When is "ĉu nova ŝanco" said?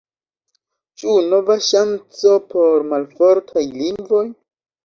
1.01-2.33